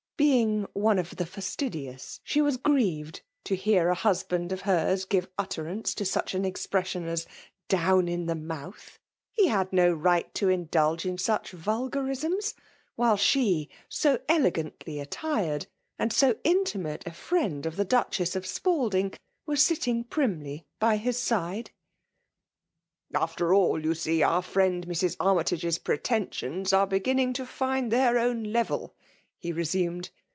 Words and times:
Being 0.17 0.67
one 0.73 0.99
of 0.99 1.15
the 1.15 1.23
fastidious^ 1.25 2.19
she 2.23 2.41
was 2.43 2.57
grieved 2.57 3.23
to 3.43 3.55
hear 3.55 3.89
a 3.89 3.95
husband 3.95 4.51
of 4.51 4.61
hers 4.61 5.03
give 5.03 5.27
utterance 5.35 5.95
to 5.95 6.05
such 6.05 6.35
an 6.35 6.45
ex 6.45 6.67
pression 6.67 7.05
BH" 7.07 7.25
down 7.69 8.07
in 8.07 8.27
the 8.27 8.35
mouth!" 8.35 8.99
He 9.33 9.47
had 9.47 9.73
oo 9.73 9.95
right 9.95 10.31
to 10.35 10.47
indulge 10.47 11.07
in 11.07 11.17
such 11.17 11.53
vulgarisms, 11.53 12.53
while 12.95 13.17
she> 13.17 13.67
so 13.89 14.19
elegantly 14.29 14.99
attired, 14.99 15.65
and 15.97 16.13
so 16.13 16.35
intimate 16.43 17.01
a 17.07 17.11
friend 17.13 17.65
of 17.65 17.75
the 17.75 17.83
Duchess 17.83 18.35
of 18.35 18.45
Spalding, 18.45 19.15
was 19.47 19.65
sitting 19.65 20.03
primly 20.03 20.67
by 20.77 20.97
his 20.97 21.17
side. 21.17 21.71
FKlfA.L.K 23.11 23.13
DOMINATIOK. 23.13 23.19
73 23.19 23.21
«After 23.23 23.53
all, 23.55 23.83
you 23.83 23.95
see, 23.95 24.21
our 24.21 24.43
friend 24.43 24.85
Mrs. 24.85 25.15
Army 25.19 25.45
tage*s 25.45 25.79
pretensions 25.79 26.71
arc 26.71 26.91
beginning 26.91 27.33
to 27.33 27.45
find 27.47 27.91
tbpir 27.91 28.21
own 28.21 28.43
leveV 28.45 28.91
l^e 29.43 29.55
resumed. 29.55 30.07